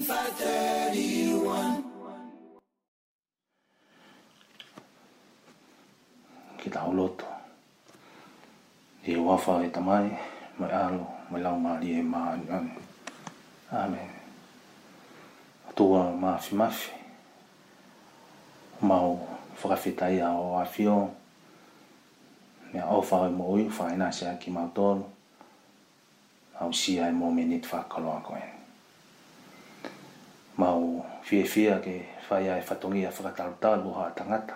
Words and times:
531 0.00 1.84
Ki 6.56 6.68
tau 6.72 6.88
loto 6.96 7.28
Ie 9.04 9.20
wafa 9.20 9.60
e 9.60 9.68
tamai 9.68 10.08
Mai 10.56 10.72
alo, 10.72 11.04
mai 11.28 11.40
lau 11.44 11.56
maa 11.60 11.76
lie 11.84 12.00
maa 12.00 12.32
anu 12.32 12.72
Amen 13.68 14.08
Atua 15.68 16.08
maa 16.16 16.40
fi 16.40 16.56
mafi 16.56 16.96
Mau 18.80 19.20
whakawhetai 19.60 20.24
a 20.24 20.32
o 20.32 20.56
awhio 20.64 21.12
Mea 22.72 22.88
au 22.88 23.04
whao 23.04 23.28
i 23.28 23.36
mo 23.36 23.52
ui, 23.52 23.68
whae 23.68 24.00
nasi 24.00 24.24
a 24.24 24.32
ki 24.40 24.48
mau 24.48 24.64
tolu 24.72 25.04
Au 26.56 26.72
si 26.72 26.96
ai 26.96 27.12
e 27.12 27.18
mo 27.20 27.28
menit 27.28 27.68
whakaloa 27.68 28.24
koe 28.24 28.40
ni 28.40 28.59
mau 30.60 30.80
fie 31.24 31.44
fie 31.48 31.72
ke 31.80 31.94
fai 32.28 32.52
ai 32.52 32.60
fatongi 32.60 33.08
a 33.08 33.10
whakatalu 33.10 33.54
talu 33.60 33.90
ha 33.96 34.12
tangata. 34.12 34.52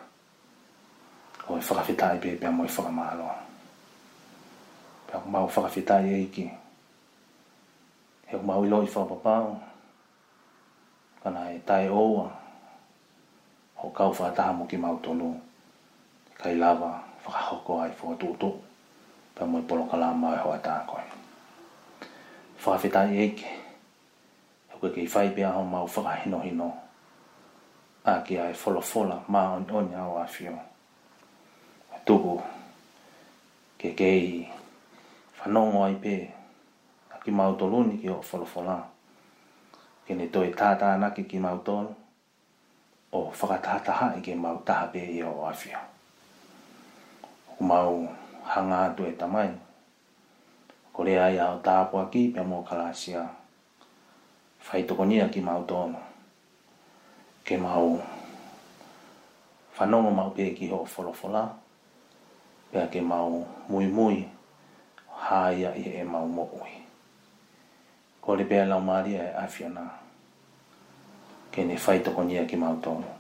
O 1.48 1.56
i 1.56 1.59
e 1.61 1.65
whakawhetai 1.65 2.20
pe 2.20 2.37
pe 2.37 2.47
amoi 2.47 2.69
whakamalo. 2.69 3.28
Pe 5.09 5.12
ako 5.16 5.27
mau 5.30 5.47
whakawhetai 5.48 6.05
e 6.14 6.16
iki. 6.28 6.45
He 8.28 8.37
ako 8.37 8.45
mau 8.45 8.61
ilo 8.64 8.84
i 8.84 8.88
papa 8.88 9.56
Kana 11.25 11.48
e 11.52 11.56
tai 11.64 11.88
oua. 11.88 12.28
Ho 13.80 13.89
kau 13.97 14.12
whakataha 14.12 14.52
mo 14.52 14.64
ki 14.69 14.77
mau 14.77 14.97
tonu. 15.00 15.33
Kai 16.36 16.55
lava 16.61 17.00
hoko 17.25 17.80
ai 17.80 17.92
whakatuto. 17.98 18.52
Pe 19.34 19.41
amoi 19.45 19.64
polo 19.69 19.89
kalama 19.91 20.36
e 20.36 20.41
hoa 20.45 20.59
tā 20.61 20.84
koe. 20.86 21.00
Whakawhetai 21.00 21.05
e 22.52 22.56
iki. 22.56 22.59
Whakawhetai 22.64 23.20
e 23.20 23.28
iki 23.28 23.50
koe 24.84 24.93
ki 24.95 25.06
whai 25.16 25.29
bea 25.33 25.48
hao 25.52 25.65
mau 25.65 25.87
whakahino 25.88 26.38
hino. 26.45 26.69
A 28.05 28.20
ki 28.20 28.37
ai 28.38 28.52
wholo 28.52 28.80
wholo 28.84 29.23
mā 29.33 29.41
on 29.56 29.64
oni 29.72 29.95
au 29.97 30.19
a 30.20 30.27
whio. 30.28 30.58
Tuku 32.05 32.33
ke 33.81 33.95
kei 33.97 34.45
whanongo 35.41 35.84
ai 35.89 35.95
pē. 35.95 36.17
A 37.17 37.20
ki 37.25 37.31
mau 37.33 37.55
toluni 37.56 37.97
ki 38.03 38.11
o 38.12 38.20
wholo 38.20 38.45
wholo. 38.45 38.77
Ke 40.06 40.12
ne 40.14 40.27
toi 40.28 40.50
tātā 40.53 40.91
naki 41.01 41.25
ki 41.30 41.39
mau 41.41 41.56
tolu. 41.64 41.95
O 43.17 43.30
whakatātaha 43.33 44.12
i 44.19 44.20
ke 44.20 44.36
mau 44.36 44.61
taha 44.69 44.91
pē 44.92 45.06
i 45.17 45.23
o 45.25 45.33
a 45.48 45.53
whio. 45.62 45.80
O 47.61 47.64
mau 47.64 48.05
hanga 48.53 48.83
atu 48.91 49.06
e 49.08 49.14
tamai. 49.17 49.48
Ko 50.92 51.03
rea 51.08 51.30
i 51.33 51.41
au 51.41 51.56
tāpua 51.64 52.05
ki 52.12 52.27
pia 52.36 52.45
mō 52.45 52.61
kalasiaa 52.69 53.25
whaitokonia 54.70 55.29
ki 55.29 55.41
mau 55.41 55.62
tōna. 55.65 56.01
Ke 57.45 57.57
mau 57.59 58.01
whanongo 59.77 60.11
mau 60.11 60.31
pē 60.33 60.55
ki 60.57 60.69
ho 60.73 60.81
wholofola, 60.89 61.43
pēa 62.73 62.87
ke 62.89 63.01
mau 63.03 63.45
mui 63.69 63.87
mui 63.87 64.23
hāia 65.29 65.75
i 65.77 65.97
e 66.01 66.05
mau 66.05 66.25
mokui. 66.29 66.81
Ko 68.25 68.35
le 68.37 68.47
pēa 68.48 68.65
lau 68.69 68.81
maria 68.81 69.27
e 69.29 69.35
awhiana, 69.42 69.83
ke 71.53 71.65
ne 71.69 71.77
whaitokonia 71.77 72.47
ki 72.48 72.57
mau 72.57 72.77
tōna. 72.81 73.11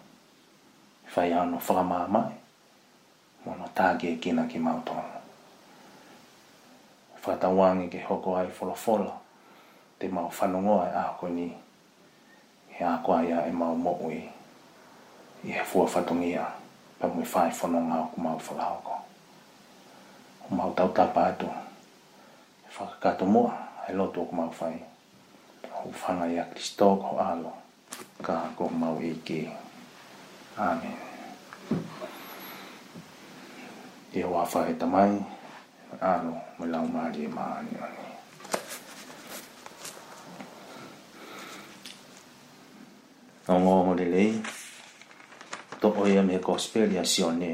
Whai 1.14 1.32
anu 1.36 1.58
whakamaa 1.60 2.06
mai, 2.08 2.32
mono 3.44 3.68
tāke 3.76 4.14
e 4.14 4.16
kina 4.18 4.46
ki 4.48 4.58
mau 4.58 4.80
tōna. 4.88 5.12
Whatawangi 7.24 7.90
ke 7.92 8.00
hoko 8.08 8.34
ai 8.36 8.46
wholofola, 8.46 8.72
wholofola, 8.80 9.22
te 10.04 10.12
mau 10.12 10.28
whanongoa 10.28 10.84
e 10.92 10.92
ahako 10.92 11.28
ni 11.32 11.46
he 12.76 12.84
ako 12.84 13.16
aia 13.24 13.48
e 13.48 13.52
mau 13.56 13.72
mo'u 13.72 14.12
i 14.12 14.20
i 15.48 15.56
he 15.56 15.62
fua 15.64 15.88
whatongia 15.88 16.44
pa 17.00 17.08
mui 17.08 17.24
whae 17.24 17.48
whanonga 17.58 17.96
o 18.04 18.06
kumau 18.12 18.36
whalaoko. 18.36 18.94
O 20.44 20.54
mau 20.54 20.68
tau 20.76 20.92
tapa 20.92 21.32
atu 21.32 21.48
e 21.48 22.68
whakakato 22.76 23.24
mua 23.24 23.56
he 23.88 23.92
loto 23.96 24.20
o 24.20 24.28
kumau 24.28 24.52
whae 24.60 24.76
o 25.72 25.88
whana 26.04 26.28
i 26.28 26.36
a 26.36 26.44
kristo 26.52 27.00
ko 27.00 27.08
alo 27.16 27.52
ka 28.20 28.52
ko 28.60 28.68
mau 28.68 29.00
i 29.00 29.16
ke. 29.24 29.48
Amen. 30.60 30.98
Ia 34.12 34.28
wafa 34.28 34.68
he 34.68 34.74
Ano, 36.00 36.34
alo 36.36 36.36
me 36.58 36.66
lau 36.66 36.84
maari 36.92 37.24
e 37.24 37.28
maani 37.28 37.72
ane. 37.80 38.03
o 43.46 43.52
ngō 43.52 43.72
mō 43.86 43.94
le 43.96 44.04
lei, 44.10 44.32
tō 45.80 45.90
o 46.00 46.06
ia 46.08 46.22
me 46.24 46.38
gospel 46.40 46.88
ia 46.94 47.04
si 47.04 47.22
o 47.22 47.28
ne, 47.32 47.52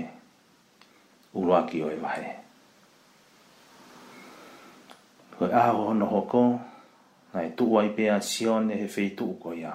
uroa 1.34 1.62
ki 1.66 1.80
o 1.82 1.88
e 1.90 1.96
wahe. 1.98 2.28
Koe 5.38 5.48
aho 5.52 5.88
hono 5.88 6.06
hoko, 6.06 6.42
nai 7.34 7.50
tuu 7.58 7.76
ai 7.80 7.88
pēa 7.96 8.20
si 8.22 8.46
o 8.46 8.60
ne 8.62 8.78
he 8.82 8.86
whei 8.86 9.08
tuu 9.18 9.34
ko 9.42 9.52
ia. 9.56 9.72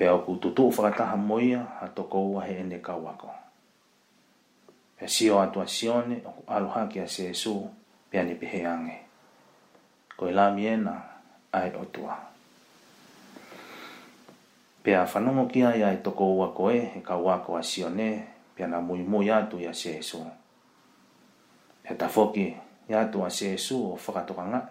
Pēa 0.00 0.14
oku 0.16 0.36
tutu 0.40 0.70
u 0.70 0.72
whakataha 0.72 1.16
moia, 1.20 1.66
a 1.84 1.88
toko 1.92 2.24
ua 2.32 2.46
he 2.48 2.56
ene 2.62 2.80
kauako. 2.80 3.28
Pēa 4.96 5.08
si 5.18 5.28
o 5.30 5.40
atua 5.42 5.66
si 5.68 5.90
o 5.92 5.98
ne, 6.06 6.22
oku 6.24 6.46
aloha 6.48 6.86
ki 6.88 7.04
a 7.04 7.06
se 7.08 7.28
e 7.28 7.36
su, 7.36 7.58
pēa 8.10 8.24
ne 8.24 8.38
pehe 8.40 8.64
ange. 8.66 8.98
Koe 10.16 10.32
lāmi 10.32 10.64
ena, 10.72 10.96
ai 11.52 11.74
o 11.76 11.84
tuu 11.92 12.08
pea 14.82 15.02
whanongo 15.14 15.46
kia 15.52 15.74
ia 15.76 15.92
e 15.92 15.96
toko 15.96 16.36
ua 16.36 16.48
koe 16.52 16.90
e 16.96 17.00
ka 17.00 17.16
ua 17.16 17.38
koa 17.38 17.62
sio 17.62 17.88
ne 17.90 18.24
pea 18.54 18.66
na 18.66 18.80
mui 18.80 18.98
mui 19.02 19.30
atu 19.30 19.58
ia 19.60 19.72
se 19.74 19.96
esu. 19.98 20.26
Pea 21.82 21.94
ta 21.96 22.08
foki 22.08 22.56
ia 22.88 23.00
atu 23.00 23.24
a 23.24 23.30
se 23.30 23.54
esu 23.54 23.76
o 23.92 23.98
whakatoka 24.06 24.44
ngai 24.46 24.66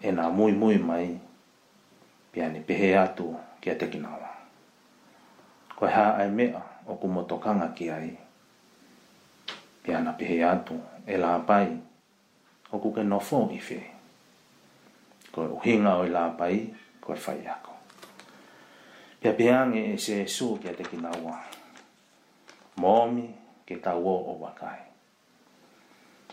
e 0.00 0.12
na 0.12 0.28
mui 0.30 0.52
mui 0.52 0.78
mai 0.78 1.18
pea 2.32 2.48
ni 2.48 2.60
pehe 2.60 2.96
atu 2.98 3.36
kia 3.60 3.74
te 3.74 3.86
kinawa. 3.88 4.28
Koe 5.76 5.90
ha 5.90 6.16
ai 6.16 6.30
mea 6.30 6.62
o 6.86 6.94
kumotokanga 6.96 7.68
kia 7.68 7.98
i. 8.04 8.12
Pea 9.82 10.00
na 10.00 10.12
pehe 10.12 10.44
atu 10.44 10.80
e 11.06 11.16
la 11.16 11.38
pai 11.38 11.76
o 12.72 12.78
kuke 12.78 13.02
nofo 13.02 13.48
i 13.52 13.60
whee. 13.70 13.90
Koe 15.32 15.46
uhinga 15.48 15.96
o 15.96 16.04
i 16.04 16.08
la 16.12 16.28
pai 16.28 16.68
koe 17.00 17.16
whai 17.16 17.46
ako. 17.48 17.73
Pia 19.24 19.32
peange 19.32 19.94
e 19.94 19.96
se 20.04 20.26
su 20.36 20.48
kia 20.60 20.74
te 20.76 20.84
kina 20.84 21.10
ua. 21.24 21.38
Momi 22.82 23.24
ke 23.64 23.78
ta 23.80 23.94
uo 23.96 24.12
o 24.32 24.32
wakai. 24.36 24.80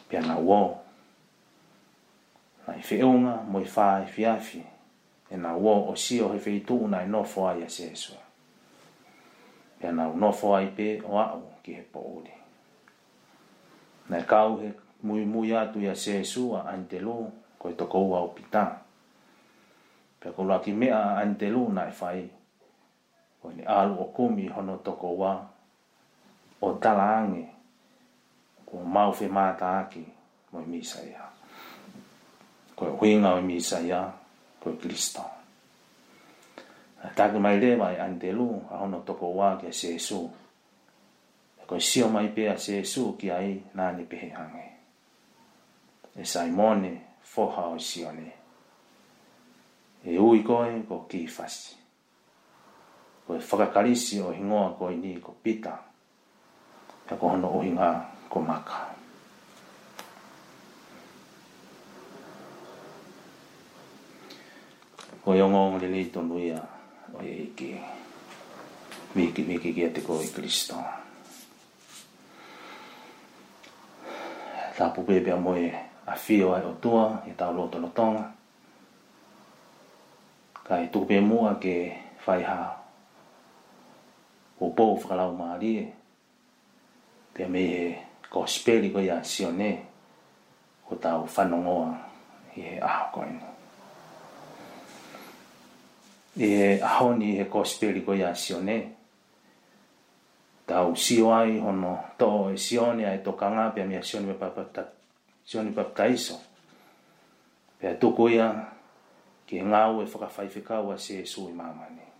Pia 0.09 0.19
na 0.22 0.35
uo. 0.38 0.75
Na 2.68 2.75
i 2.75 2.81
feunga 2.84 3.38
mo 3.47 3.62
i 3.63 3.66
faa 3.66 4.02
i 4.03 4.09
fiafi. 4.12 4.59
E 5.29 5.38
na 5.40 5.53
uo 5.56 5.88
o 5.94 5.96
sio 5.96 6.34
he 6.34 6.40
feitu 6.40 6.81
una 6.84 7.00
i 7.06 7.07
nofo 7.07 7.46
ai 7.47 7.63
a 7.63 7.69
se 7.69 7.88
su. 7.96 8.12
Pia 9.79 9.91
na 9.96 10.09
unofo 10.12 10.52
ai 10.58 10.68
pe 10.75 10.90
o 11.08 11.16
au 11.22 11.41
ki 11.63 11.73
he 11.78 11.81
pouri. 11.94 12.35
Na 14.09 14.18
i 14.19 14.25
kau 14.28 14.59
he 14.66 14.73
mui 15.08 15.23
mui 15.23 15.56
atu 15.56 15.79
i 15.79 15.88
a 15.88 15.96
se 15.96 16.25
su 16.28 16.50
a 16.56 16.68
antelo 16.75 17.31
koe 17.58 17.72
toko 17.72 18.00
ua 18.12 18.19
o 18.19 18.28
pita. 18.35 18.66
Pia 20.19 20.31
kolo 20.35 20.53
aki 20.59 20.73
mea 20.75 21.02
antelo 21.23 21.69
na 21.72 21.88
i 21.88 21.91
fai 21.96 22.28
o 23.41 23.50
ni 23.52 23.63
alu 23.66 23.97
o 24.02 24.06
kumi 24.13 24.47
hono 24.47 24.78
toko 24.85 25.18
wa 25.18 25.34
o 26.62 26.74
tala 26.78 27.06
ange 27.19 27.46
ko 28.66 28.78
mau 28.85 29.12
fe 29.12 29.25
aki 29.28 30.06
mo 30.52 30.62
i 30.62 30.66
misa 30.66 31.02
ia. 31.03 31.25
Ko 32.75 32.85
e 32.88 32.91
huinga 32.97 33.34
o 33.34 33.40
i 33.40 33.41
misa 33.44 33.81
ia 33.81 34.12
ko 34.62 34.69
e 34.69 34.78
kristo. 34.78 35.24
Taki 37.16 37.40
mai 37.41 37.58
lewa 37.58 37.90
e 37.93 37.97
antelu 37.99 38.61
a 38.72 38.78
hono 38.78 39.02
toko 39.02 39.34
wa 39.34 39.58
ki 39.58 39.67
a 39.67 39.73
sesu. 39.73 40.29
E 41.61 41.66
ko 41.67 41.76
e 41.76 41.82
sio 41.82 42.08
mai 42.09 42.29
pe 42.29 42.47
a 42.49 42.55
sesu 42.58 43.16
ki 43.17 43.32
a 43.32 43.41
i 43.41 43.58
nani 43.73 44.05
pehe 44.05 44.29
ange. 44.37 44.66
E 46.16 46.23
saimone 46.23 47.02
foha 47.23 47.73
o 47.73 47.79
sione. 47.79 48.32
E 50.05 50.17
ui 50.20 50.44
koe 50.44 50.84
ko 50.87 51.05
kifasi 51.09 51.81
ko 53.28 53.38
whakakarisi 53.38 54.18
o 54.22 54.34
hingoa 54.34 54.73
ko 54.78 54.90
i 54.90 54.97
ni 54.97 55.18
ko 55.22 55.35
pita 55.46 55.78
ka 57.06 57.14
ko 57.18 57.38
hono 57.38 57.47
ohinga 57.62 58.06
ko 58.29 58.41
maka 58.41 58.90
ko 65.22 65.38
yongo 65.38 65.78
ngong 65.78 65.78
li 65.85 65.88
ni 65.91 66.02
tonu 66.09 66.41
ia 66.41 66.58
o 67.14 67.22
ia 67.22 67.46
iki 67.46 67.78
miki 69.14 69.46
miki 69.46 69.70
kia 69.73 69.94
te 69.94 70.02
ko 70.02 70.18
i 70.18 70.26
Kristo 70.32 70.79
ta 74.78 74.90
pupe 74.90 75.22
pe 75.22 75.35
moe 75.38 75.70
a 76.09 76.18
fio 76.18 76.58
ai 76.58 76.66
o 76.66 76.73
tua 76.82 77.22
e 77.29 77.38
ta 77.38 77.53
loto 77.53 77.78
no 77.78 77.94
tonga 77.94 78.26
kai 80.66 80.90
tupe 80.90 81.22
mua 81.22 81.59
ke 81.62 81.76
fai 82.26 82.41
haa 82.41 82.81
o 84.61 84.69
po 84.69 84.93
fra 85.02 85.34
mari 85.34 85.90
te 87.34 87.46
me 87.49 87.97
gospel 88.29 88.93
ko 88.93 89.02
ya 89.02 89.17
sione 89.25 89.90
o 90.85 90.93
ta 91.02 91.17
o 91.17 91.25
fa 91.25 91.49
no 91.49 91.58
o 91.66 91.90
e 92.53 92.78
a 92.78 93.09
ko 93.11 93.25
ni 93.25 93.41
e 96.46 96.78
a 96.79 97.02
ho 97.02 97.09
ni 97.17 97.41
e 97.41 97.46
gospel 97.49 98.05
ko 98.05 98.13
ya 98.13 98.37
sione 98.37 98.93
ta 100.69 100.85
o 100.85 100.93
si 100.93 101.17
o 101.19 101.34
ai 101.34 101.58
ho 101.58 101.73
no 101.73 102.13
to 102.22 102.53
e 102.53 102.58
sione 102.61 103.09
ai 103.09 103.25
to 103.25 103.34
kanga 103.34 103.73
pe 103.73 103.81
mi 103.81 103.97
sione 104.05 104.37
pa 104.37 104.53
pa 104.53 104.61
ta 104.61 104.85
sione 105.43 105.73
pa 105.73 105.90
ta 105.90 106.05
iso 106.05 106.37
pe 107.81 107.97
to 107.97 108.13
ko 108.13 108.29
ya 108.29 108.69
ke 109.49 109.58
nga 109.66 109.90
o 109.90 110.05
e 110.05 110.05
fa 110.05 110.29
fa 110.29 110.46
fa 110.46 110.61
ka 110.61 110.85
wa 110.85 110.93
se 111.02 111.25
su 111.25 111.49
i 111.49 111.49
mama 111.58 111.90
ni 111.97 112.10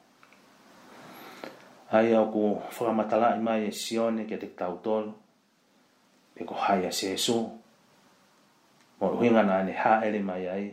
ai 1.92 2.16
au 2.16 2.32
ku 2.32 2.56
whakamatala 2.72 3.36
i 3.36 3.40
mai 3.44 3.64
e 3.68 3.72
sione 3.76 4.24
ke 4.26 4.38
te 4.40 4.48
tau 4.56 4.80
tolo, 4.84 5.12
pe 6.36 6.48
ko 6.48 6.56
hai 6.56 6.88
a 6.88 6.92
se 6.92 7.18
so, 7.20 7.52
mo 9.00 9.12
huinga 9.20 9.44
na 9.44 9.60
ane 9.60 9.76
haere 9.76 10.20
mai 10.24 10.48
ai, 10.48 10.72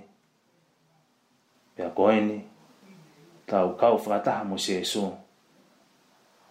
pe 1.74 1.82
a 1.82 1.90
koeni, 1.90 2.38
tau 3.46 3.74
kau 3.74 3.98
whakataha 3.98 4.44
mo 4.46 4.54
se 4.58 4.78
so, 4.86 5.18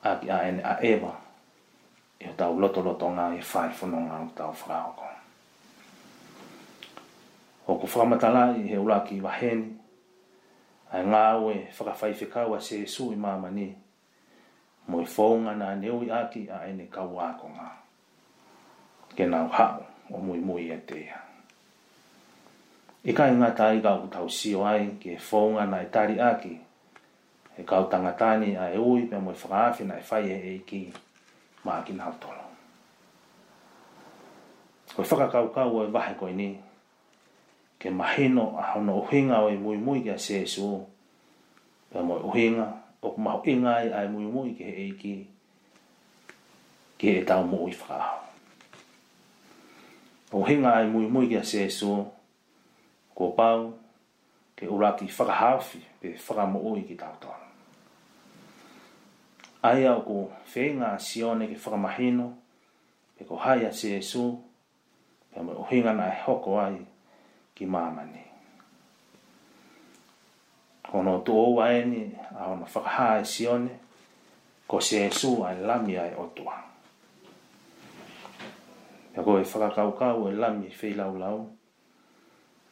a 0.03 0.19
ki 0.19 0.27
a 0.31 0.37
ene 0.51 0.59
a 0.63 0.75
ewa, 0.83 1.15
e 2.19 2.27
o 2.27 2.33
tau 2.35 2.59
loto 2.59 2.83
loto 2.83 3.07
ngā 3.07 3.37
e 3.39 3.41
whai 3.47 3.71
whono 3.71 4.03
ngā 4.03 4.17
o 4.27 4.29
tau 4.35 4.51
whakaoko. 4.51 5.07
O 7.71 7.79
ku 7.79 7.87
whakamatala 7.87 8.51
i 8.59 8.67
he 8.67 8.75
ulaki 8.77 9.15
i 9.15 9.23
waheni, 9.23 9.73
ai 10.91 11.07
ngā 11.07 11.23
ue 11.39 11.55
whakawhaifikaua 11.71 12.59
se 12.59 12.83
su 12.87 13.13
i 13.13 13.15
mamani, 13.15 13.19
mamani, 13.27 13.69
mo 14.88 15.04
i 15.04 15.07
fōnga 15.10 15.54
nā 15.60 15.74
neu 15.81 16.00
i 16.06 16.12
aki 16.16 16.45
a 16.54 16.62
ene 16.69 16.86
kau 16.92 17.16
ako 17.19 17.48
ngā. 17.54 17.68
Ke 19.18 19.28
nāu 19.28 19.50
hao 19.51 19.84
o 20.16 20.22
mui 20.24 20.39
mui 20.39 20.69
e 20.72 20.78
teia. 20.88 21.19
I 23.07 23.12
e 23.12 23.16
kai 23.16 23.31
ngā 23.36 23.51
taiga 23.57 23.94
u 24.04 24.07
tau 24.12 24.30
sio 24.31 24.63
ai 24.68 24.88
ke 25.01 25.18
fōnga 25.19 25.68
nā 25.69 25.81
i 25.84 25.88
e 25.89 25.92
tari 25.92 26.19
aki, 26.24 26.54
e 27.60 27.63
kau 27.68 27.86
tangatani 27.92 28.56
a 28.56 28.69
e 28.74 28.78
ui 28.80 29.06
pe 29.12 29.18
mo 29.19 29.31
i 29.36 29.42
whakaafi 29.44 29.89
nā 29.92 30.00
i 30.00 30.04
e 30.06 30.10
whai 30.10 30.31
e 30.31 30.39
e 30.54 30.56
ki 30.69 30.81
mā 31.66 31.84
ki 31.86 31.98
nāu 32.00 32.16
tolo. 32.24 32.45
Koi 34.95 35.04
whakakau 35.06 35.51
kau 35.54 35.84
e 35.84 35.92
vahe 35.92 36.16
koi 36.19 36.31
ni, 36.31 36.50
ke 37.80 37.92
mahino 37.94 38.54
a 38.57 38.72
hono 38.74 39.01
uhinga 39.04 39.44
o 39.44 39.50
i 39.51 39.57
mui 39.60 39.78
mui 39.78 40.01
ki 40.06 40.10
a 40.16 40.19
sēsu, 40.19 40.68
pe 41.92 42.01
mo 42.04 42.18
i 42.22 42.28
uhinga, 42.31 42.72
o 43.01 43.13
ku 43.13 43.19
mahu 43.21 43.45
inga 43.45 43.77
ai 43.94 44.07
mui 44.09 44.25
mui 44.25 44.49
ke 44.57 44.65
he 44.65 44.73
eiki 44.89 45.13
ke 46.97 47.21
e 47.21 47.21
tau 47.25 47.44
mui 47.45 47.71
whakao. 47.73 48.25
O 50.33 50.44
hinga 50.44 50.71
ai 50.81 50.88
mui 50.89 51.05
mui 51.05 51.29
ke 51.29 51.38
a 51.39 51.44
sesu 51.45 52.09
ko 53.15 53.33
pau 53.38 53.73
ke 54.57 54.65
urati 54.67 55.05
whakahawhi 55.05 55.79
pe 56.01 56.17
whakamo 56.17 56.59
ui 56.73 56.83
ki 56.89 56.95
tau 56.97 57.13
tonu. 57.21 57.47
Ai 59.61 59.85
au 59.85 60.01
ko 60.01 60.17
whenga 60.55 60.89
a 60.97 61.00
sione 61.00 61.45
ke 61.47 61.55
whakamahino 61.55 62.33
pe 63.15 63.25
ko 63.29 63.35
hai 63.38 63.61
a 63.69 63.71
sesu 63.71 64.41
pe 65.31 65.41
mui 65.45 65.53
uhinga 65.53 65.93
na 65.93 66.09
e 66.11 66.17
hoko 66.25 66.57
ai 66.59 66.81
ki 67.55 67.65
mamani 67.69 68.26
ono 70.94 71.19
tu 71.19 71.34
o 71.36 71.54
waini 71.54 72.12
a 72.39 72.48
ono 72.54 72.68
whakaha 72.74 73.19
e 73.19 73.25
sione 73.25 73.80
ko 74.68 74.80
se 74.80 75.06
e 75.07 75.12
su 75.12 75.42
a 75.44 75.51
lami 75.51 75.98
ai 75.98 76.13
o 76.16 76.31
tua. 76.36 76.56
Ia 79.16 79.22
koe 79.24 79.42
whakakaukau 79.44 80.30
e 80.30 80.34
lami 80.34 80.72
whei 80.81 80.94
lau 80.94 81.18
lau 81.18 81.50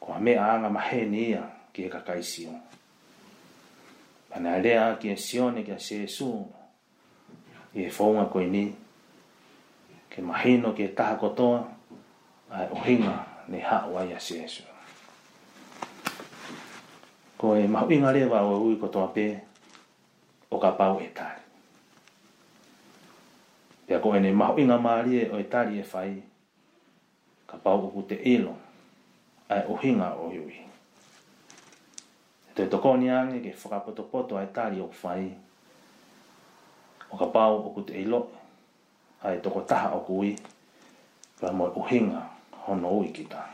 ko 0.00 0.12
a 0.12 0.18
mea 0.20 0.40
anga 0.52 0.68
maheni 0.70 1.30
ia 1.30 1.42
ki 1.72 1.84
e 1.86 1.88
kakai 1.88 2.22
sio. 2.22 2.54
Pana 4.30 4.58
lea 4.58 4.96
ki 4.96 5.10
e 5.12 5.16
sione 5.16 5.62
ki 5.64 5.72
a 5.72 5.78
se 5.78 6.02
e 6.04 6.08
su 6.08 6.30
i 7.74 7.84
e 7.84 7.90
whaunga 7.92 8.24
koe 8.32 8.46
ni 8.46 8.72
ke 10.08 10.22
mahino 10.22 10.72
ki 10.72 10.82
e 10.88 10.94
taha 10.96 11.16
kotoa 11.20 11.60
a 12.48 12.64
e 12.64 12.68
ohinga 12.72 13.44
ni 13.48 13.60
hawa 13.60 14.04
ia 14.08 14.18
se 14.20 14.40
e 14.42 14.48
sione 14.48 14.75
ko 17.38 17.52
e 17.56 17.68
mahu 17.68 17.92
inga 17.92 18.12
rewa 18.12 18.40
o 18.48 18.64
ui 18.64 18.80
ko 18.80 18.88
tonga 18.88 19.12
pē 19.12 19.40
o 20.48 20.56
ka 20.58 20.72
pau 20.72 20.96
e 21.04 21.08
tāri. 21.12 21.40
Pea 23.86 24.00
ko 24.00 24.16
e 24.16 24.20
ne 24.24 24.32
mahu 24.32 24.60
inga 24.64 24.78
maari 24.80 25.20
e 25.20 25.28
o 25.30 25.36
e 25.38 25.44
tāri 25.44 25.78
e 25.84 25.84
whai 25.92 26.22
ka 27.46 27.56
pau 27.60 27.84
o 27.84 27.88
kute 27.92 28.16
elo 28.24 28.56
ai 29.52 29.62
o 29.68 29.76
hinga 29.76 30.16
o 30.16 30.32
iwi. 30.32 30.64
Te 32.56 32.64
toko 32.72 32.96
ni 32.96 33.10
ange 33.12 33.40
ke 33.44 33.52
whakapoto 33.52 34.02
poto 34.08 34.36
ai 34.40 34.48
tāri 34.48 34.80
o 34.80 34.88
whai 35.04 35.28
o 37.12 37.16
ka 37.20 37.26
pau 37.28 37.60
o 37.60 37.70
kute 37.76 37.92
elo 38.00 38.24
ai 39.20 39.38
toko 39.44 39.60
taha 39.60 39.92
o 39.92 40.00
kui 40.08 40.32
pa 41.40 41.52
mo 41.52 41.68
o 41.68 41.84
hinga 41.84 42.32
hono 42.64 42.96
ui 42.96 43.12
ki 43.12 43.28
tāri. 43.28 43.52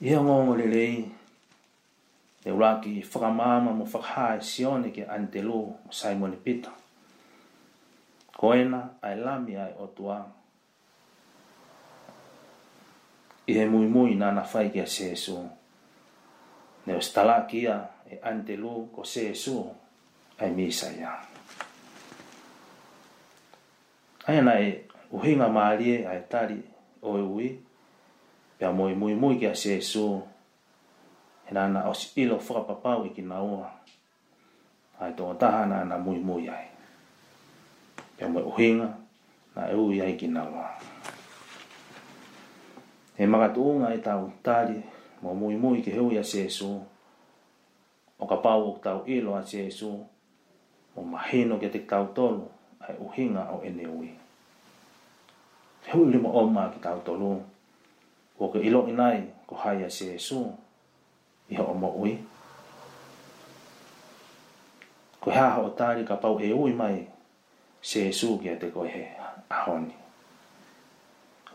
Ia 0.00 0.20
ngongo 0.22 0.54
lelei 0.54 1.00
le, 1.02 1.17
te 2.48 2.52
ora 2.54 2.78
ki 2.80 3.02
whakamama 3.04 3.74
mo 3.76 3.84
whakaha 3.84 4.38
e 4.40 4.40
sione 4.40 4.88
ke 4.88 5.04
antelo 5.04 5.52
mo 5.76 5.92
Simon 5.92 6.32
e 6.32 6.36
Peter. 6.40 6.72
Ko 8.32 8.54
ena 8.56 8.96
ai 9.04 9.20
lami 9.20 9.52
ai 9.60 9.76
o 9.76 9.84
tua. 9.92 10.16
I 13.44 13.52
he 13.52 13.66
mui 13.68 13.84
mui 13.92 14.16
nana 14.16 14.46
whai 14.48 14.70
ki 14.72 14.80
a 14.80 14.86
sesu. 14.88 15.36
Ne 16.86 16.96
o 16.96 17.02
stala 17.04 17.44
ki 17.44 17.60
a 17.68 17.76
e 18.08 18.16
antelo 18.22 18.88
ko 18.96 19.04
sesu 19.04 19.58
ai 20.40 20.48
misa 20.56 20.88
ia. 20.96 21.12
Ai 24.24 24.38
ana 24.40 24.56
e 24.56 24.72
uhinga 25.12 25.52
maalie 25.52 26.00
ai 26.08 26.24
tari 26.24 26.64
o 27.04 27.12
e 27.12 27.28
ui. 27.28 27.48
Pea 28.56 28.72
mui 28.72 28.96
mui 28.96 29.12
mui 29.12 29.36
ki 29.36 29.52
a 29.52 29.54
sesu 29.54 30.08
ai 30.24 30.36
he 31.48 31.54
na 31.54 31.68
na 31.68 31.88
os 31.88 32.12
ilo 32.16 32.38
fra 32.38 32.60
papa 32.60 32.96
wi 33.00 33.10
ki 33.16 33.22
na 33.22 33.40
o 33.42 33.64
ai 35.00 35.12
to 35.16 35.24
ta 35.40 35.64
na 35.66 35.84
na 35.84 35.96
mui 35.96 36.18
mui 36.20 36.44
ai 36.48 36.68
pe 38.16 38.26
mo 38.28 38.40
uhinga 38.44 38.88
na 39.56 39.64
e 39.72 39.74
ui 39.74 40.00
ai 40.04 40.14
ki 40.16 40.28
na 40.28 40.42
o 40.44 40.52
he 43.16 43.24
maga 43.26 43.48
tu 43.48 43.64
nga 43.80 43.88
e 43.94 43.98
ta 44.00 44.16
utari 44.20 44.76
mo 45.24 45.32
mui 45.32 45.56
mui 45.56 45.80
ki 45.80 45.90
he 45.96 46.00
ui 46.00 46.18
a 46.20 46.24
sesu 46.24 46.84
o 48.18 48.24
ka 48.26 48.36
pau 48.44 48.74
o 48.76 48.76
tau 48.78 49.04
ilo 49.08 49.32
a 49.34 49.40
sesu 49.42 50.04
o 50.96 51.00
mahino 51.02 51.56
ke 51.56 51.70
te 51.72 51.80
tau 51.88 52.12
tolu 52.12 52.44
ai 52.84 52.92
uhinga 53.00 53.56
o 53.56 53.62
ene 53.64 53.84
ui 53.88 54.10
he 55.88 55.94
ui 55.96 56.12
lima 56.12 56.28
o 56.28 56.44
ma 56.44 56.68
ki 56.68 56.78
tau 56.84 57.00
tolu 57.00 57.40
o 58.38 58.44
ke 58.52 58.58
ilo 58.60 58.84
inai 58.88 59.24
ko 59.48 59.56
haia 59.56 59.88
sesu 59.88 60.44
o 60.44 60.67
i 61.48 61.56
ho 61.56 61.72
mo 61.74 61.96
ui. 61.96 62.12
Ko 65.20 65.30
ha 65.32 65.56
ho 65.56 65.72
tari 65.76 66.04
ka 66.04 66.16
pau 66.20 66.38
e 66.40 66.52
ui 66.52 66.72
mai 66.72 67.00
se 67.80 68.08
e 68.08 68.12
su 68.12 68.36
ki 68.38 68.56
te 68.60 68.70
ko 68.74 68.84
he 68.84 69.04
ahoni. 69.48 69.94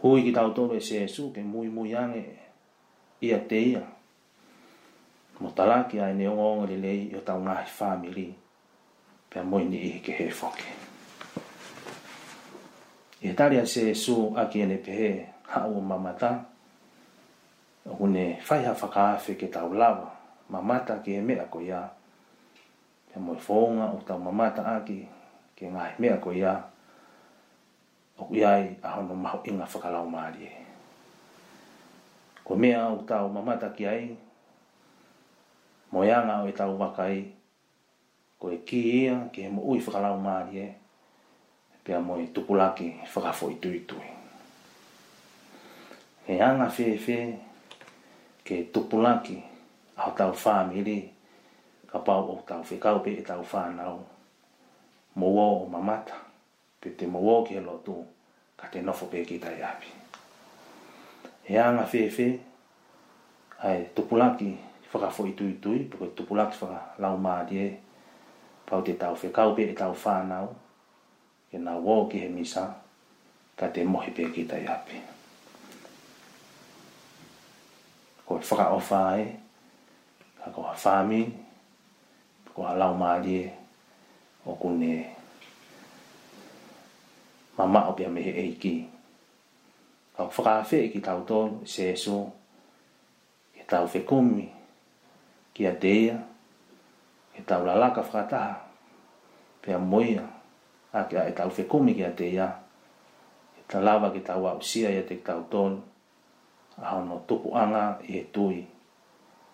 Hui 0.01 0.23
ki 0.25 0.31
tau 0.35 0.51
tobe 0.51 0.81
se 0.81 1.03
e 1.05 1.07
su 1.07 1.31
ke 1.33 1.41
mui 1.41 1.69
mui 1.69 1.93
ange 1.95 2.25
i 3.21 3.31
a 3.33 3.39
te 3.47 3.55
ia. 3.69 3.83
Mo 5.39 5.49
talaki 5.55 5.99
ai 5.99 6.13
ne 6.13 6.27
ongo 6.27 6.45
ongari 6.53 6.77
lei 6.79 7.01
i 7.11 7.15
o 7.15 7.21
tau 7.21 7.39
ngahi 7.39 7.69
whamiri. 7.77 8.27
Pea 9.29 9.43
mui 9.43 9.63
ni 9.69 9.77
ihi 9.77 9.99
ke 10.01 10.11
he 10.17 10.29
foke. 10.29 10.65
I 13.23 13.27
he 13.31 13.33
tari 13.35 13.57
a 13.61 13.65
se 13.65 13.91
e 13.91 13.95
su 13.95 14.33
a 14.35 14.47
ki 14.49 14.61
ene 14.65 14.77
pehe 14.77 15.11
ha 15.53 15.65
o 15.67 15.77
mamata. 15.77 15.77
Ha 15.77 15.77
o 15.77 15.81
mamata 15.81 16.31
hune 17.85 18.39
faiha 18.43 18.71
whakaafe 18.73 19.35
ke 19.35 19.47
tau 19.51 19.73
lawa, 19.75 20.07
mamata 20.49 20.95
ke 21.03 21.19
e 21.19 21.21
mea 21.23 21.43
ko 21.51 21.59
ia, 21.59 21.83
ke 23.11 23.19
moe 23.19 23.35
whonga 23.35 23.91
o 23.91 23.99
tau 24.07 24.17
mamata 24.19 24.63
aki, 24.79 25.07
ke 25.55 25.67
ngā 25.67 25.83
he 25.91 25.95
mea 25.99 26.17
ko 26.17 26.31
ia, 26.31 26.55
o 28.17 28.23
ku 28.27 28.33
iai 28.39 28.77
a 28.81 28.87
hono 28.99 29.15
maho 29.17 29.39
inga 29.43 29.65
whakalau 29.67 30.07
maarie. 30.09 30.51
Ko 32.45 32.55
mea 32.55 32.87
o 32.91 33.03
tau 33.03 33.27
mamata 33.27 33.69
ki 33.75 33.83
ai, 33.87 34.07
moeanga 35.91 36.43
o 36.43 36.47
e 36.47 36.53
tau 36.55 36.79
wakai, 36.79 37.27
ko 38.39 38.49
e 38.51 38.57
ki 38.63 38.79
ia 39.03 39.15
ke 39.33 39.49
mo 39.51 39.61
ui 39.67 39.79
whakalau 39.83 40.15
maarie, 40.23 40.75
pia 41.83 41.99
e 41.99 42.25
tupulaki 42.31 42.95
whakafoi 43.13 43.55
tuitui. 43.59 44.09
He 46.23 46.39
anga 46.39 46.71
whewhe, 46.71 46.95
fe, 46.97 47.19
ke 48.43 48.67
tupulaki 48.75 49.39
ao 49.95 50.11
tau 50.19 50.35
whāmiri 50.35 50.99
ka 51.87 51.99
pau 52.03 52.31
o 52.35 52.35
tau 52.47 52.61
whekau 52.69 52.99
pe 53.03 53.11
e 53.19 53.23
tau 53.23 53.41
whānau 53.51 53.99
mo 55.15 55.27
o 55.43 55.65
mamata 55.71 56.15
pe 56.79 56.89
te 56.97 57.05
mo 57.07 57.19
o 57.23 57.35
ke 57.47 57.59
lotu 57.63 57.95
ka 58.59 58.67
te 58.73 58.81
nofo 58.81 59.05
pe 59.07 59.23
ki 59.29 59.39
tai 59.39 59.55
api 59.71 59.89
he 61.47 61.55
anga 61.67 61.85
whewe 61.93 62.27
ai 63.69 63.79
tupulaki 63.95 64.51
whakafo 64.91 65.25
i 65.31 65.33
tui 65.39 65.53
tui 65.63 65.79
pukai 65.89 66.11
tupulaki 66.17 66.57
whaka 66.61 66.79
lau 67.01 67.15
mādie 67.27 67.67
pau 68.67 68.81
te 68.83 68.93
tau 68.99 69.15
whekau 69.23 69.55
pe 69.55 69.71
e 69.71 69.79
tau 69.81 69.93
whānau 70.03 70.45
ke 71.49 71.57
nā 71.63 71.79
wō 71.85 71.95
ki 72.11 72.19
he 72.27 72.29
misa 72.37 72.67
ka 73.57 73.67
te 73.73 73.83
mohi 73.87 74.11
pe 74.15 74.25
ki 74.35 74.43
tai 74.49 74.65
api. 74.77 75.12
ko 78.33 78.41
faka 78.41 78.73
o 78.73 78.79
fai 78.81 79.21
ka 80.41 80.49
ko 80.49 80.65
fami 80.73 81.21
ko 82.49 82.65
ala 82.65 82.89
o 82.89 82.97
mali 82.97 83.45
o 84.49 84.57
kune 84.57 85.05
mama 87.53 87.85
o 87.93 87.93
pia 87.93 88.09
me 88.09 88.25
eiki 88.25 88.75
ka 90.17 90.25
faka 90.33 90.65
fe 90.65 90.89
ki 90.89 90.97
tau 90.97 91.21
to 91.29 91.39
se 91.73 91.85
so 92.03 92.17
ki 93.53 93.61
tau 93.69 93.85
fe 93.93 94.01
kumi 94.09 94.49
ki 95.53 95.61
a 95.69 95.73
dea 95.83 96.17
ki 97.37 97.41
tau 97.45 97.61
la 97.69 97.77
laka 97.81 98.01
fata 98.09 98.43
pia 99.61 99.77
moia 99.77 100.25
a 100.97 101.05
ki 101.07 101.15
a 101.21 101.29
e 101.29 101.33
tau 101.37 101.49
fe 101.57 101.63
kumi 101.71 101.91
ki 101.97 102.01
a 102.09 102.13
dea 102.21 102.47
ki 103.55 103.61
ta 103.69 103.77
lava 103.87 104.07
ki 104.15 104.21
tau 104.27 104.41
ausia 104.49 104.89
ki 105.07 105.21
tau 105.29 105.41
tonu 105.53 105.92
a 106.81 106.95
ono 106.95 107.21
topu 107.27 107.53
anga 107.57 107.99
i 108.07 108.17
e 108.17 108.23
tui 108.33 108.65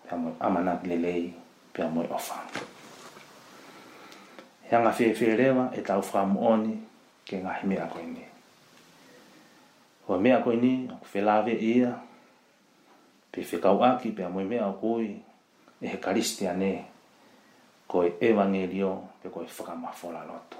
pia 0.02 0.16
moi 0.16 0.32
amanat 0.40 0.86
lelei 0.88 1.32
pia 1.72 1.88
moi 1.88 2.06
ofa. 2.08 2.36
He 4.68 4.76
anga 4.76 4.90
whewherewa 4.96 5.70
e 5.76 5.80
tau 5.82 6.00
wha 6.00 6.22
mooni 6.24 6.78
ke 7.24 7.36
ngā 7.42 7.52
he 7.60 7.66
mea 7.66 7.86
koe 7.92 8.04
ni. 8.04 8.24
Hoa 10.06 10.18
mea 10.18 10.40
koe 10.42 10.56
ni, 10.56 10.88
aku 10.88 11.06
whelawe 11.14 11.52
ia, 11.52 11.92
pe 13.32 13.42
whekau 13.44 13.82
aki 13.84 14.10
pia 14.10 14.28
moi 14.28 14.44
mea 14.44 14.72
koe 14.80 15.10
e 15.80 15.86
he 15.88 15.98
karistia 16.00 16.52
ne 16.54 16.84
koe 17.88 18.16
evangelio 18.20 19.04
pe 19.22 19.28
koe 19.28 19.44
whakamafora 19.44 20.24
loto. 20.24 20.58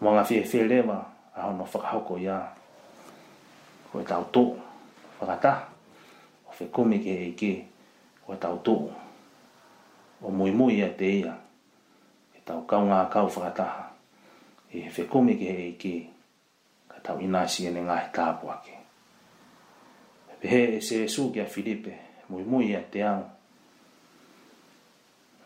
Mwanga 0.00 0.22
whewherewa 0.28 0.98
a 1.36 1.46
ono 1.48 1.64
whakahoko 1.64 2.18
ia 2.18 2.40
koe 3.92 4.02
tau 4.04 4.24
tōu 4.32 4.65
whakata 5.20 5.68
o 6.48 6.52
whi 6.60 6.66
kumi 6.68 6.98
ke 7.00 7.12
heike 7.24 7.52
o 8.28 8.34
tau 8.36 8.58
tō 8.64 8.74
o 10.22 10.30
mui 10.30 10.50
mui 10.50 10.82
a 10.84 10.88
te 10.98 11.08
ia 11.20 11.32
e 12.36 12.40
tau 12.44 12.66
kau 12.68 12.84
ngā 12.88 13.00
kau 13.12 13.28
whakataha 13.28 13.84
e 14.72 14.84
he 14.94 15.04
whi 15.12 15.36
ke 15.40 15.48
heike 15.58 15.94
ka 16.88 16.98
tau 17.04 17.20
inaisi 17.20 17.66
ene 17.68 17.82
ngā 17.86 17.96
he 18.02 18.08
tāpua 18.14 18.56
ke 18.64 18.76
e 20.32 20.36
pe 20.40 20.46
he 20.52 20.60
e 20.76 20.80
se 20.80 21.02
e 21.04 21.08
sū 21.08 21.30
ki 21.34 21.40
a 21.40 21.44
Filipe 21.46 21.94
mui 22.28 22.42
mui 22.44 22.74
a 22.76 22.80
te 22.90 23.02
ang 23.02 23.22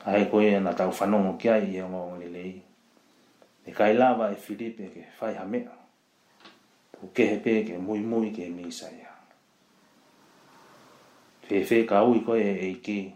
a 0.07 0.19
he 0.19 0.25
koe 0.33 0.59
na 0.61 0.73
tau 0.75 0.91
whanongo 0.91 1.37
ki 1.39 1.49
ai 1.49 1.63
i 1.75 1.79
a 1.79 1.85
e 1.87 1.91
ngongo 1.91 2.17
lelei 2.25 2.57
e 3.67 3.71
kai 3.73 3.95
lava 3.95 4.31
e 4.35 4.37
Filipe 4.37 4.91
ke 4.95 5.07
whai 5.21 5.35
hamea 5.37 5.79
Ko 7.01 7.09
kehe 7.17 7.41
pē 7.41 7.65
ke 7.65 7.79
mui 7.81 8.05
mui 8.05 8.29
ke 8.29 8.45
mīsa 8.53 8.93
ia 8.93 9.10
he 11.51 11.65
fe 11.67 11.83
ka 11.83 11.99
ui 12.07 12.23
ko 12.23 12.39
e 12.39 12.71
e 12.71 12.75
ke 12.79 13.11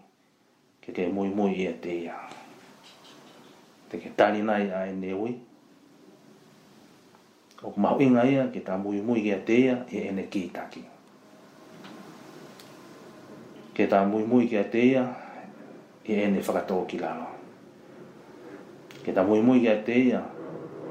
ke 0.83 0.91
ke 0.91 1.07
moi 1.07 1.31
moi 1.31 1.55
e 1.55 1.71
te 1.79 1.93
ia 2.07 2.19
te 3.87 3.95
ke 4.03 4.11
tani 4.19 4.43
nai 4.43 4.67
a 4.75 4.81
e 4.91 4.95
ne 4.99 5.15
ui 5.15 5.31
o 7.63 7.71
ku 7.71 7.79
mau 7.79 7.95
inga 8.03 8.27
ia 8.27 8.43
ke 8.51 8.59
ta 8.67 8.75
moi 8.75 8.99
moi 8.99 9.23
e 9.23 9.37
te 9.47 9.55
ia 9.71 9.87
e 9.87 10.11
ene 10.11 10.27
ki 10.27 10.51
taki 10.51 10.83
ke 13.71 13.87
ta 13.87 14.03
moi 14.03 14.27
moi 14.27 14.51
e 14.51 14.65
te 14.73 14.81
ia 14.83 15.05
e 16.03 16.13
ene 16.27 16.43
whakatoa 16.43 16.83
ki 16.91 16.99
lalo 16.99 17.31
ke 19.07 19.15
ta 19.15 19.23
moi 19.23 19.39
moi 19.47 19.63
e 19.63 19.75
te 19.87 19.95
ia 20.11 20.21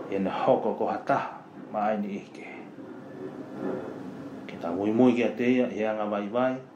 e 0.08 0.16
ne 0.16 0.32
hoko 0.32 0.72
ko 0.80 0.88
hata 0.96 1.44
ma 1.76 1.92
aini 1.92 2.08
ike 2.24 2.48
ke 4.48 4.56
ta 4.64 4.72
moi 4.72 4.88
moi 4.96 5.12
e 5.20 5.28
te 5.36 5.44
ia 5.60 5.68
e 5.68 5.84
anga 5.84 6.08
vai 6.08 6.28
vai 6.32 6.56
e 6.56 6.72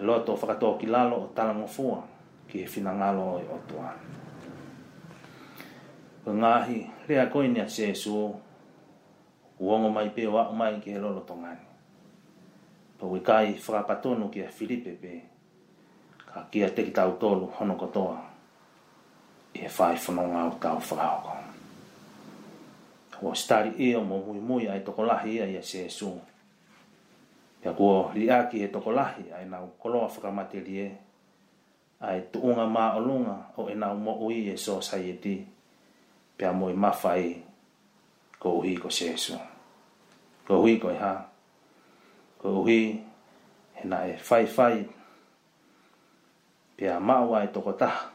lo 0.00 0.20
to 0.20 0.36
fa 0.36 0.54
to 0.54 0.74
ki 0.80 0.86
lalo 0.86 1.16
o 1.20 1.26
tala 1.34 1.52
mo 1.54 1.66
fu 1.66 1.96
ki 2.48 2.62
e 2.62 2.66
fina 2.66 2.90
ngalo 2.92 3.38
o 3.38 3.58
to 3.68 3.78
an 3.80 3.96
ko 6.24 6.30
ngahi 6.32 6.86
le 7.08 7.20
a 7.20 7.26
koi 7.28 7.48
nia 7.48 7.68
sesu 7.68 8.12
uongo 9.60 9.88
mai 9.90 10.08
pe 10.10 10.26
wa 10.26 10.50
mai 10.52 10.80
ki 10.80 10.90
e 10.92 10.98
lo 10.98 11.12
lo 11.12 11.20
tongani 11.20 11.60
po 12.98 13.06
we 13.06 13.20
kai 13.20 13.52
fra 13.54 13.82
patono 13.82 14.28
ki 14.30 14.42
a 14.42 14.48
filipe 14.48 14.90
pe 15.02 15.12
ka 16.32 16.46
ki 16.50 16.64
a 16.64 16.70
te 16.70 16.82
ki 16.84 16.90
tau 16.90 17.12
tolu 17.20 17.46
hono 17.60 17.74
kotoa 17.76 18.16
e 19.52 19.68
fai 19.68 19.96
fono 19.96 20.22
ngā 20.22 20.48
o 20.48 20.56
tau 20.60 20.80
fra 20.80 21.08
o 23.22 23.34
stari 23.34 23.72
e 23.76 23.94
o 23.96 24.00
mo 24.04 24.16
mui 24.24 24.40
mui 24.40 24.68
ai 24.68 24.80
tokolahi 24.80 25.40
ai 25.42 25.56
a 25.56 25.62
sesu 25.62 26.08
Pia 27.60 27.76
kua 27.76 28.08
ri 28.16 28.24
aki 28.32 28.64
he 28.64 28.68
toko 28.72 28.88
lahi, 28.92 29.28
ai 29.36 29.44
nau 29.44 29.68
koloa 29.76 30.08
whakamate 30.08 30.64
li 30.64 30.80
e. 30.80 30.88
Ai 32.00 32.24
tuunga 32.32 32.64
mā 32.64 32.94
o 32.96 33.00
lunga, 33.04 33.36
o 33.60 33.68
e 33.68 33.74
nau 33.76 33.94
mo 34.00 34.16
ui 34.24 34.48
e 34.48 34.56
so 34.56 34.80
sai 34.80 35.12
e 35.12 35.14
ti. 35.20 35.36
Pia 36.36 36.52
mo 36.56 36.70
i 36.72 36.76
mawhai, 36.76 37.36
ko 38.40 38.56
uhi 38.64 38.80
ko 38.80 38.88
sesu. 38.88 39.36
Ko 40.48 40.64
uhi 40.64 40.80
ko 40.80 40.88
i 40.88 40.96
e 40.96 41.00
ha. 41.04 41.12
Ko 42.40 42.64
uhi, 42.64 42.80
he 43.76 43.84
na 43.84 44.08
e 44.08 44.16
whai 44.16 44.44
whai. 44.56 44.80
Pia 46.80 46.96
māua 46.96 47.44
e 47.44 47.52
toko 47.52 47.76
taha. 47.76 48.08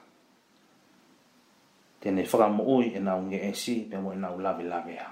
Tēnei 2.01 2.25
whakamo 2.25 2.65
ui 2.65 2.97
e 2.97 2.99
nau 3.01 3.21
nge 3.29 3.37
e 3.45 3.53
si, 3.53 3.77
pia 3.85 4.01
mo 4.01 4.09
i 4.09 4.17
nau 4.17 4.41
lawe 4.41 4.63
lawe 4.65 4.93
ha. 5.05 5.09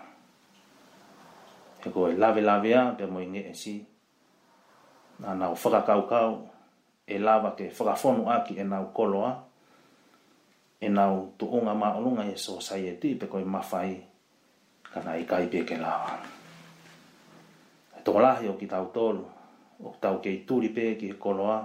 Pia 1.85 1.93
ko 1.93 2.09
i 2.09 2.17
lawe 2.17 2.41
lawe 2.41 2.69
ha, 2.73 2.83
pia 2.97 3.05
mo 3.05 3.21
i 3.21 3.29
nge 3.29 3.29
e 3.29 3.29
si. 3.29 3.29
Pia 3.29 3.29
mo 3.29 3.29
i 3.29 3.29
nge 3.29 3.49
e 3.49 3.59
si 3.61 3.79
ana 5.23 5.49
o 5.49 5.55
whakakaukau, 5.55 6.49
e 7.07 7.17
lava 7.19 7.51
ke 7.55 7.71
whakafonu 7.71 8.29
aki 8.29 8.59
e 8.59 8.63
nau 8.63 8.85
koloa, 8.93 9.43
e 10.81 10.89
nau 10.89 11.31
tuunga 11.39 11.73
maolunga 11.73 12.27
e 12.27 12.35
so 12.35 12.59
sai 12.59 12.87
e 12.89 12.93
ti 12.99 13.15
pe 13.15 13.27
koi 13.27 13.43
mawhai, 13.43 13.95
kana 14.93 15.15
i 15.17 15.25
kai 15.25 15.47
pie 15.47 15.63
ke 15.65 15.77
lava. 15.79 16.19
E 17.97 18.03
tō 18.03 18.19
lahi 18.19 18.47
o 18.49 18.53
ki 18.59 18.67
tau 18.67 18.85
tolu, 18.93 19.23
o 19.83 19.89
ki 19.95 19.99
tau 20.01 20.19
kei 20.19 20.43
turi 20.47 20.69
pe 20.75 20.93
ki 20.99 21.09
e 21.15 21.15
koloa, 21.15 21.57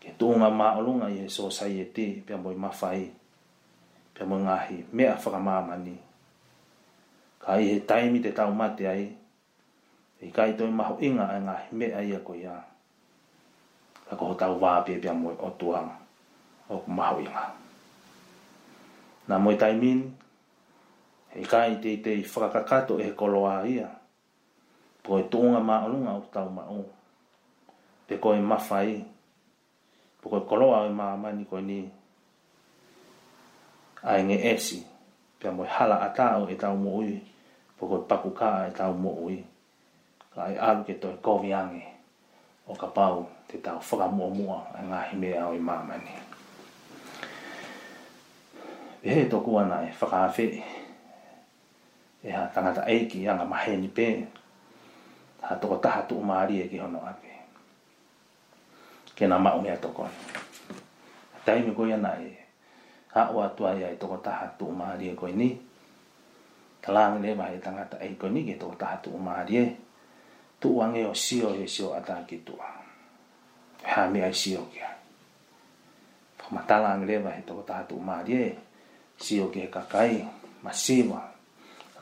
ke 0.00 0.12
tuunga 0.18 0.48
maolunga 0.50 1.08
e 1.12 1.28
so 1.28 1.50
sai 1.50 1.80
e 1.80 1.84
ti 1.92 2.22
pe 2.26 2.36
moi 2.40 2.54
mawhai, 2.56 3.04
pe 4.16 4.24
moi 4.24 4.40
ngahi 4.48 4.84
mea 4.92 5.14
whakamamani. 5.16 5.96
Ka 7.40 7.60
i 7.60 7.68
he 7.74 7.80
taimi 7.80 8.18
te 8.24 8.32
tau 8.34 8.50
mate 8.50 8.88
ai, 8.88 9.04
i 10.20 10.32
kai 10.32 10.52
toi 10.56 10.70
maho 10.72 10.96
inga 11.04 11.28
ai 11.28 11.40
e 11.40 11.44
ngā 11.46 11.54
me 11.78 11.86
ai 11.92 12.12
a 12.16 12.20
koi 12.24 12.42
a. 12.48 12.56
Ka 14.08 14.14
koho 14.18 14.34
tau 14.40 14.54
wāpia 14.62 15.00
pia 15.02 15.12
moi 15.12 15.34
o 15.42 15.48
tuang 15.60 15.90
o 16.72 16.76
ku 16.84 16.90
maho 16.90 17.16
inga. 17.20 17.44
Nā 19.28 19.36
moi 19.44 19.56
tai 19.60 19.72
min, 19.82 19.98
i 21.42 21.44
kai 21.52 21.70
te 21.82 21.90
te 22.04 22.10
i 22.20 22.24
whakakakato 22.32 22.94
e 23.06 23.10
kolo 23.18 23.44
a 23.50 23.56
ia. 23.68 23.88
Po 25.02 25.18
e 25.20 25.24
tōnga 25.32 25.60
maolunga 25.68 26.12
o 26.18 26.22
tau 26.34 26.48
mao. 26.58 26.80
Te 28.08 28.14
koe 28.22 28.38
mawhai. 28.50 28.96
Po 30.20 30.24
koe 30.30 30.42
koloa 30.48 30.78
o 30.86 30.88
e 30.88 30.94
maamani 31.00 31.44
koe 31.50 31.60
ni. 31.68 31.80
Ai 34.10 34.22
nge 34.24 34.36
esi. 34.52 34.80
Pia 35.38 35.50
moi 35.52 35.68
hala 35.70 35.96
atao 36.06 36.48
e 36.50 36.54
tau 36.62 36.74
mo 36.82 36.96
ui. 37.02 37.18
Po 37.76 37.86
koe 37.90 38.02
pakuka 38.08 38.50
e 38.70 38.72
tau 38.80 38.94
mo 38.94 39.10
e 39.10 39.14
tau 39.14 39.20
mo 39.20 39.20
ui 39.28 39.38
ai 40.36 40.52
i 40.52 40.58
aru 40.60 40.84
ke 40.84 41.00
toi 41.00 41.16
koviangi 41.24 41.80
o 42.68 42.74
ka 42.76 42.86
pau 42.92 43.24
te 43.48 43.56
tau 43.64 43.80
whakamuamua 43.80 44.58
a 44.76 44.84
e 44.84 44.86
ngā 44.88 45.00
himea 45.10 45.48
o 45.48 45.52
i 45.56 45.60
mamani. 45.68 46.12
Pe 49.00 49.08
hei 49.16 49.26
tōku 49.32 49.56
ana 49.64 49.80
e 49.88 49.90
whakaafe 50.00 50.44
e 52.26 52.30
ha 52.36 52.42
tangata 52.54 52.84
eiki 52.84 53.24
a 53.28 53.32
ngā 53.38 53.46
ni 53.80 53.88
pē 53.96 54.06
ha 55.42 55.56
tōko 55.62 55.80
taha 55.80 56.04
tō 56.08 56.20
maari 56.20 56.60
e 56.64 56.68
ki 56.68 56.78
hono 56.84 57.00
ake. 57.06 57.32
Ke 59.16 59.24
nā 59.24 59.38
maumea 59.40 59.76
tōko. 59.80 60.04
A 60.04 61.38
taimi 61.44 61.72
koi 61.74 61.92
ana 61.92 62.12
e 62.20 62.36
ha 63.14 63.30
o 63.32 63.40
atua 63.40 63.70
ai 63.72 63.82
e 63.96 63.96
tōko 63.96 64.20
taha 64.20 64.52
tō 64.58 64.68
maari 64.68 65.08
e 65.08 65.14
koi 65.14 65.32
ni 65.32 65.56
ka 66.84 66.92
lāngi 66.92 67.22
le 67.24 67.34
mai 67.34 67.56
e 67.56 67.58
tangata 67.60 67.96
eiko 68.04 68.28
ni 68.28 68.44
ke 68.44 68.60
tōko 68.60 68.74
taha 68.76 68.96
tō 69.02 69.16
maari 69.16 69.56
e 69.56 69.64
koi 69.64 69.76
ni 69.80 69.84
tu 70.66 70.82
ange 70.82 71.06
o 71.06 71.14
sio 71.14 71.54
he 71.54 71.62
sio 71.68 71.94
ataki 71.94 72.42
tua 72.42 72.66
ha 73.86 74.10
me 74.10 74.18
ai 74.26 74.34
sio 74.34 74.66
ke 74.74 74.82
pa 76.34 76.46
matala 76.50 76.98
ang 76.98 77.06
lewa 77.06 77.30
he 77.30 77.38
tau 77.46 77.62
tatu 77.62 77.94
marie 78.02 78.58
sio 79.14 79.46
ke 79.54 79.70
kakai 79.70 80.26
masiva 80.66 81.22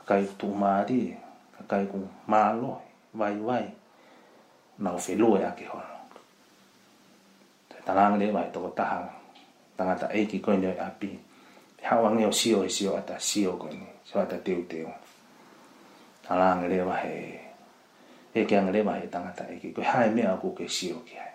kakai 0.01 0.25
tu 0.33 0.49
marie 0.49 1.13
kakai 1.61 1.85
ku 1.93 2.09
malo 2.25 2.81
vai 3.13 3.37
vai 3.37 3.69
na 4.81 4.97
o 4.97 4.97
felu 4.97 5.37
e 5.37 5.45
ake 5.45 5.69
hono 5.69 5.97
talang 7.85 8.17
lewa 8.17 8.41
he 8.41 8.49
tau 8.49 8.65
taha 8.73 9.05
tangata 9.77 10.09
eiki 10.09 10.41
koine 10.41 10.73
e 10.73 10.81
api 10.81 11.09
hao 11.85 12.01
ange 12.09 12.25
o 12.25 12.33
sio 12.33 12.65
he 12.65 12.69
sio 12.73 12.97
ata 12.97 13.13
sio 13.21 13.61
koine 13.61 14.01
sio 14.09 14.25
ata 14.25 14.41
teu 14.41 14.65
teu 14.65 14.89
talang 16.25 16.65
lewa 16.65 16.97
he 17.05 17.44
he 18.35 18.43
kia 18.45 18.61
ngare 18.67 18.81
wa 18.83 18.99
he 18.99 19.07
tangata 19.07 19.47
eke, 19.47 19.71
koe 19.71 19.83
hae 19.87 20.11
mea 20.11 20.35
ko 20.35 20.51
ke 20.51 20.67
sio 20.67 20.99
ki 21.07 21.15
hai. 21.15 21.31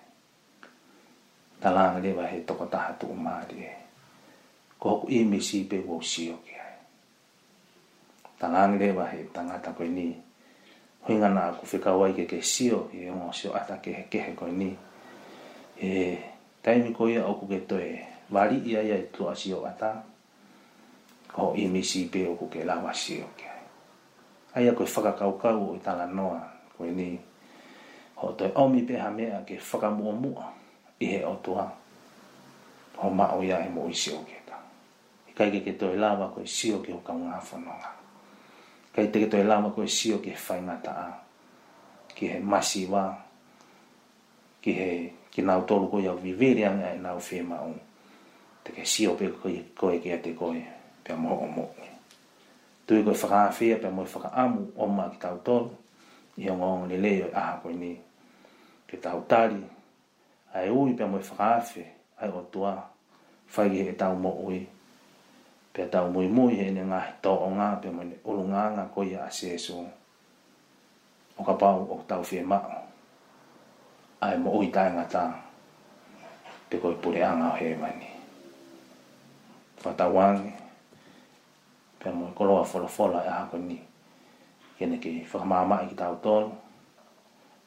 Ta 1.57 1.73
la 1.73 1.97
ngare 1.97 2.13
wa 2.13 2.29
he 2.29 2.45
toko 2.45 2.69
taha 2.69 2.93
tuku 3.01 3.17
maari 3.17 3.57
e, 3.65 3.73
ko 4.77 4.89
hoku 5.01 5.09
i 5.09 5.25
me 5.25 5.41
si 5.41 5.65
pe 5.65 5.81
wo 5.81 5.97
sio 6.05 6.37
ki 6.45 6.53
hai. 6.61 6.77
Ta 8.37 8.53
la 8.53 8.69
ngare 8.69 8.93
wa 8.93 9.09
he 9.09 9.25
tangata 9.33 9.73
koe 9.73 9.89
ni, 9.89 10.13
huinga 11.09 11.33
na 11.33 11.57
ku 11.57 11.65
whika 11.65 11.97
wai 11.97 12.13
ke 12.13 12.29
ke 12.29 12.45
sio 12.45 12.85
ki 12.93 13.09
e 13.09 13.17
mo 13.17 13.33
sio 13.33 13.57
ata 13.57 13.81
ke 13.81 13.97
he 13.97 14.05
kehe 14.13 14.37
koe 14.37 14.53
ni. 14.53 14.77
E, 15.81 16.21
taimi 16.61 16.93
koe 16.93 17.17
ia 17.17 17.25
oku 17.25 17.49
ke 17.49 17.65
toe, 17.65 17.97
wari 18.29 18.61
ia 18.69 18.85
ia 18.85 19.01
i 19.01 19.09
tua 19.09 19.33
sio 19.33 19.65
ata, 19.65 20.05
ko 21.33 21.57
i 21.57 21.65
me 21.65 21.81
si 21.81 22.13
pe 22.13 22.29
oku 22.29 22.53
ke 22.53 22.61
lawa 22.69 22.93
sio 22.93 23.25
ki 23.41 23.47
hai. 23.49 23.65
Aia 24.61 24.77
koe 24.77 24.85
whakakaukau 24.85 25.73
o 25.73 25.75
i 25.81 25.81
tala 25.81 26.05
noa, 26.05 26.50
Weni, 26.81 27.21
ho 28.25 28.33
toi 28.33 28.49
omi 28.57 28.81
peha 28.89 29.11
mea 29.13 29.45
ke 29.47 29.55
whakamua 29.61 30.13
mua 30.23 30.47
i 30.99 31.07
he 31.13 31.23
o 31.29 31.35
tua. 31.45 31.67
Ho 33.05 33.09
ma 33.13 33.27
o 33.37 33.43
ia 33.45 33.61
e 33.65 33.69
mo 33.69 33.85
i 33.89 33.95
sio 33.95 34.25
ke 34.25 34.41
ta. 34.49 34.57
I 35.29 35.33
kaike 35.37 35.61
ke 35.65 35.77
toi 35.77 35.93
lawa 36.01 36.33
ko 36.33 36.41
i 36.41 36.71
o 36.73 36.81
ke 36.85 36.93
hoka 36.97 37.13
ngā 37.17 37.37
whanonga. 37.49 37.91
Kai 38.95 39.07
te 39.13 39.21
ke 39.21 39.29
toi 39.31 39.45
lawa 39.45 39.69
ko 39.77 39.83
i 39.85 39.89
sio 39.89 40.19
ke 40.25 40.33
whaingata 40.33 40.93
a. 41.05 41.09
Ki 42.17 42.31
he 42.33 42.39
masi 42.41 42.87
wā. 42.89 43.05
Ki 44.65 44.73
he 44.73 44.89
ki 45.31 45.43
nau 45.45 45.65
tolu 45.69 45.87
ko 45.93 46.01
iau 46.01 46.17
viviri 46.17 46.65
anga 46.65 46.93
e 46.97 46.99
nau 46.99 47.17
whi 47.21 47.41
ma 47.45 47.61
un. 47.61 47.77
Te 48.65 48.73
ke 48.73 48.85
sio 48.89 49.15
pe 49.21 49.29
koe 49.37 49.59
koe 49.77 50.01
ke 50.01 50.13
a 50.17 50.19
te 50.25 50.33
koe 50.35 50.65
pia 51.05 51.15
mo 51.17 51.37
o 51.41 51.47
mo. 51.47 51.65
Tui 52.89 53.05
koe 53.05 53.15
whakaafia 53.17 53.77
pia 53.81 53.91
mo 53.93 54.03
i 54.09 54.13
whakaamu 54.17 54.73
o 54.77 54.87
ma 54.89 55.09
ki 55.13 55.19
tau 55.21 55.39
tolu 55.45 55.77
i 56.41 56.49
o 56.49 56.57
ngong 56.57 56.89
ni 56.89 56.97
leo 56.97 57.29
e 57.29 57.35
aha 57.37 57.61
koi 57.61 57.77
ni. 57.77 57.93
Ke 58.89 58.97
tau 58.97 59.21
tari, 59.29 59.61
ai 60.57 60.73
ui 60.73 60.97
pia 60.97 61.05
moi 61.05 61.21
whakaafe, 61.21 61.85
ai 62.21 62.29
o 62.33 62.41
tua, 62.49 62.75
whaigi 63.55 63.85
he 63.87 63.93
tau 63.93 64.17
mo 64.17 64.33
ui. 64.49 64.65
Pia 65.73 65.87
tau 65.93 66.09
mui 66.09 66.27
mui 66.33 66.57
he 66.57 66.73
ne 66.73 66.81
ngahi 66.89 67.13
tō 67.23 67.31
o 67.31 67.49
ngā, 67.53 67.69
pia 67.85 67.93
moi 67.93 68.05
ne 68.09 68.17
ulu 68.25 68.49
ngā 68.49 68.65
ngā 68.77 68.85
koi 68.95 69.13
a 69.21 69.29
asesu. 69.29 69.77
O 71.37 71.45
ka 71.45 71.53
pau 71.61 71.85
o 71.93 72.01
tau 72.09 72.25
fie 72.25 72.41
mao, 72.43 72.81
ai 74.25 74.37
mo 74.41 74.57
ui 74.59 74.73
tai 74.73 74.89
ngā 74.97 75.05
tā, 75.13 75.25
te 76.73 76.81
koi 76.81 76.97
pure 77.05 77.21
anga 77.23 77.53
o 77.53 77.57
he 77.61 77.77
mani. 77.77 78.09
Whatawangi, 79.85 80.53
pia 82.01 82.13
moi 82.17 82.33
koloa 82.35 82.65
wha 82.65 82.65
wha 82.67 82.81
wha 82.89 83.29
wha 83.29 83.41
wha 83.53 83.61
wha 83.61 83.81
kene 84.81 84.97
ke 84.97 85.21
whakamama 85.29 85.85
i 85.85 85.93
tau 85.93 86.17
ton 86.25 86.49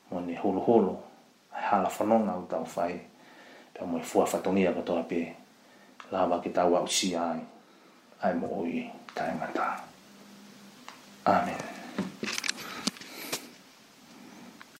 mo 0.10 0.18
ne 0.26 0.34
holo 0.42 0.58
holo 0.68 0.94
ai 1.54 1.62
hala 1.70 1.90
whanonga 1.96 2.34
o 2.42 2.44
tau 2.50 2.66
whai 2.74 2.94
pe 3.74 3.80
mo 3.90 4.02
e 4.02 4.04
fua 4.10 4.26
whatongia 4.32 4.74
katoa 4.76 5.02
pe 5.10 5.22
lawa 6.14 6.36
ki 6.44 6.50
tau 6.58 6.70
au 6.80 6.88
si 6.96 7.10
ai 7.28 7.40
ai 8.26 8.34
mo 8.40 8.48
oi 8.62 8.74
taimata 9.16 9.68
Amen. 11.36 12.33